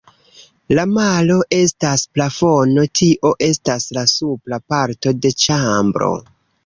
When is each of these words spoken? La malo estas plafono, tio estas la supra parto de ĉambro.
La 0.77 0.83
malo 0.93 1.35
estas 1.57 2.05
plafono, 2.15 2.85
tio 3.01 3.33
estas 3.49 3.85
la 3.99 4.07
supra 4.15 4.61
parto 4.75 5.15
de 5.27 5.33
ĉambro. 5.45 6.11